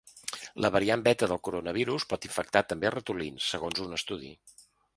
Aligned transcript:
La 0.65 0.69
variant 0.75 1.03
beta 1.07 1.29
del 1.31 1.41
coronavirus 1.49 2.07
pot 2.13 2.25
infectar 2.29 2.65
també 2.73 2.93
ratolins, 2.95 3.53
segons 3.55 3.87
un 3.87 3.95
estudi. 4.03 4.33